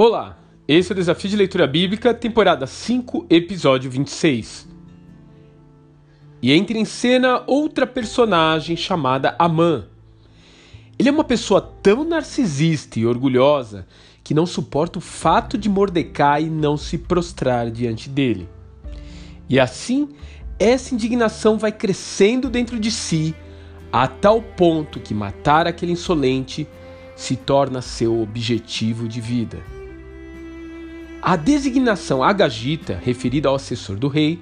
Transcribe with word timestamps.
Olá, 0.00 0.38
esse 0.68 0.92
é 0.92 0.94
o 0.94 0.96
Desafio 0.96 1.28
de 1.28 1.34
Leitura 1.34 1.66
Bíblica, 1.66 2.14
temporada 2.14 2.68
5, 2.68 3.26
episódio 3.28 3.90
26. 3.90 4.68
E 6.40 6.52
entra 6.52 6.78
em 6.78 6.84
cena 6.84 7.42
outra 7.48 7.84
personagem 7.84 8.76
chamada 8.76 9.34
Amã. 9.40 9.88
Ele 10.96 11.08
é 11.08 11.10
uma 11.10 11.24
pessoa 11.24 11.60
tão 11.60 12.04
narcisista 12.04 13.00
e 13.00 13.06
orgulhosa 13.06 13.88
que 14.22 14.32
não 14.32 14.46
suporta 14.46 15.00
o 15.00 15.02
fato 15.02 15.58
de 15.58 15.68
Mordecai 15.68 16.44
não 16.44 16.76
se 16.76 16.96
prostrar 16.96 17.68
diante 17.68 18.08
dele. 18.08 18.48
E 19.48 19.58
assim, 19.58 20.10
essa 20.60 20.94
indignação 20.94 21.58
vai 21.58 21.72
crescendo 21.72 22.48
dentro 22.48 22.78
de 22.78 22.92
si, 22.92 23.34
a 23.90 24.06
tal 24.06 24.40
ponto 24.40 25.00
que 25.00 25.12
matar 25.12 25.66
aquele 25.66 25.90
insolente 25.90 26.68
se 27.16 27.34
torna 27.34 27.82
seu 27.82 28.22
objetivo 28.22 29.08
de 29.08 29.20
vida. 29.20 29.58
A 31.28 31.36
designação 31.36 32.22
Agagita, 32.22 32.98
referida 33.04 33.50
ao 33.50 33.54
assessor 33.54 33.96
do 33.98 34.08
rei, 34.08 34.40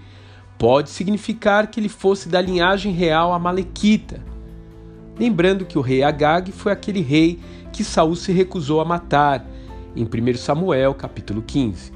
pode 0.57 0.89
significar 0.89 1.67
que 1.67 1.81
ele 1.81 1.89
fosse 1.89 2.29
da 2.29 2.41
linhagem 2.41 2.93
real 2.93 3.33
amalequita. 3.33 4.23
Lembrando 5.19 5.65
que 5.65 5.77
o 5.77 5.81
rei 5.81 6.05
Agag 6.05 6.53
foi 6.53 6.71
aquele 6.71 7.01
rei 7.01 7.41
que 7.73 7.83
Saul 7.83 8.15
se 8.15 8.31
recusou 8.31 8.81
a 8.81 8.85
matar, 8.85 9.45
em 9.97 10.05
1 10.05 10.37
Samuel, 10.37 10.95
capítulo 10.95 11.43
15. 11.43 11.91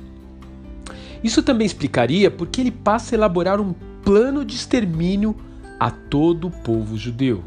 Isso 1.22 1.40
também 1.40 1.66
explicaria 1.66 2.28
porque 2.28 2.60
ele 2.60 2.72
passa 2.72 3.14
a 3.14 3.16
elaborar 3.16 3.60
um 3.60 3.72
plano 4.02 4.44
de 4.44 4.56
extermínio 4.56 5.36
a 5.78 5.92
todo 5.92 6.48
o 6.48 6.50
povo 6.50 6.98
judeu. 6.98 7.44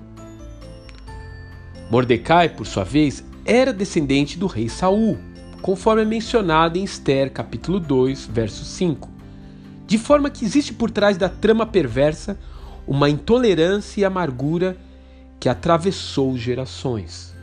Mordecai, 1.91 2.47
por 2.47 2.65
sua 2.65 2.85
vez, 2.85 3.21
era 3.43 3.73
descendente 3.73 4.39
do 4.39 4.47
rei 4.47 4.69
Saul 4.69 5.32
conforme 5.63 6.01
é 6.01 6.05
mencionado 6.05 6.77
em 6.77 6.83
Esther, 6.83 7.31
capítulo 7.31 7.79
2, 7.79 8.25
verso 8.25 8.65
5. 8.65 9.09
De 9.87 9.97
forma 9.97 10.29
que 10.29 10.43
existe 10.43 10.73
por 10.73 10.91
trás 10.91 11.15
da 11.15 11.29
trama 11.29 11.65
perversa 11.65 12.37
uma 12.85 13.09
intolerância 13.09 14.01
e 14.01 14.05
amargura 14.05 14.75
que 15.39 15.47
atravessou 15.47 16.37
gerações. 16.37 17.33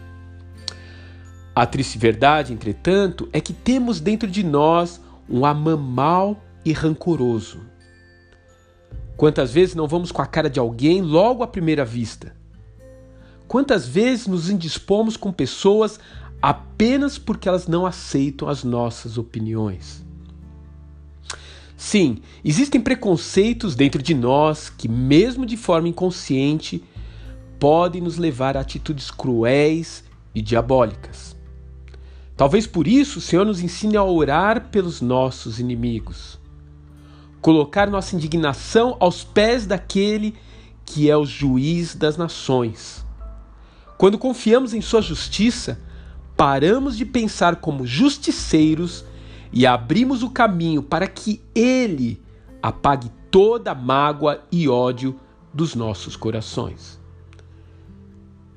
A 1.54 1.64
triste 1.64 1.96
verdade, 1.96 2.52
entretanto, 2.52 3.26
é 3.32 3.40
que 3.40 3.54
temos 3.54 4.00
dentro 4.00 4.30
de 4.30 4.44
nós 4.44 5.00
um 5.26 5.46
Amã 5.46 5.74
mau 5.74 6.44
e 6.62 6.74
rancoroso. 6.74 7.62
Quantas 9.16 9.50
vezes 9.50 9.74
não 9.74 9.88
vamos 9.88 10.12
com 10.12 10.20
a 10.20 10.26
cara 10.26 10.50
de 10.50 10.60
alguém 10.60 11.00
logo 11.00 11.42
à 11.42 11.46
primeira 11.46 11.86
vista? 11.86 12.36
Quantas 13.48 13.88
vezes 13.88 14.26
nos 14.26 14.50
indispomos 14.50 15.16
com 15.16 15.32
pessoas 15.32 15.98
apenas 16.40 17.18
porque 17.18 17.48
elas 17.48 17.66
não 17.66 17.86
aceitam 17.86 18.48
as 18.48 18.64
nossas 18.64 19.18
opiniões. 19.18 20.04
Sim, 21.76 22.18
existem 22.44 22.80
preconceitos 22.80 23.74
dentro 23.74 24.02
de 24.02 24.14
nós 24.14 24.68
que, 24.68 24.88
mesmo 24.88 25.46
de 25.46 25.56
forma 25.56 25.88
inconsciente, 25.88 26.84
podem 27.58 28.02
nos 28.02 28.16
levar 28.16 28.56
a 28.56 28.60
atitudes 28.60 29.10
cruéis 29.10 30.04
e 30.34 30.42
diabólicas. 30.42 31.36
Talvez 32.36 32.66
por 32.66 32.86
isso 32.86 33.18
o 33.18 33.22
Senhor 33.22 33.44
nos 33.44 33.60
ensine 33.60 33.96
a 33.96 34.04
orar 34.04 34.68
pelos 34.70 35.00
nossos 35.00 35.58
inimigos, 35.58 36.38
colocar 37.40 37.90
nossa 37.90 38.16
indignação 38.16 38.96
aos 38.98 39.24
pés 39.24 39.66
daquele 39.66 40.34
que 40.86 41.10
é 41.10 41.16
o 41.16 41.26
juiz 41.26 41.94
das 41.94 42.16
nações. 42.16 43.04
Quando 43.98 44.18
confiamos 44.18 44.72
em 44.72 44.80
Sua 44.80 45.02
justiça, 45.02 45.78
paramos 46.40 46.96
de 46.96 47.04
pensar 47.04 47.56
como 47.56 47.86
justiceiros 47.86 49.04
e 49.52 49.66
abrimos 49.66 50.22
o 50.22 50.30
caminho 50.30 50.82
para 50.82 51.06
que 51.06 51.38
Ele 51.54 52.18
apague 52.62 53.10
toda 53.30 53.74
mágoa 53.74 54.42
e 54.50 54.66
ódio 54.66 55.20
dos 55.52 55.74
nossos 55.74 56.16
corações. 56.16 56.98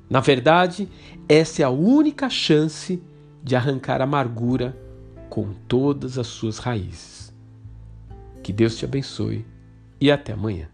Na 0.10 0.22
verdade, 0.22 0.88
essa 1.28 1.62
é 1.62 1.66
a 1.66 1.70
única 1.70 2.30
chance 2.30 3.04
de 3.44 3.54
arrancar 3.54 4.00
a 4.00 4.06
amargura 4.06 4.78
com 5.30 5.52
todas 5.68 6.18
as 6.18 6.28
suas 6.28 6.60
raízes. 6.60 7.34
Que 8.42 8.54
Deus 8.54 8.78
te 8.78 8.86
abençoe 8.86 9.46
e 10.00 10.10
até 10.10 10.32
amanhã. 10.32 10.73